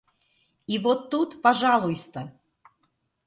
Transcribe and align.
И 0.65 0.79
вот 0.79 1.11
тут, 1.11 1.43
пожалуйста!.. 1.43 2.31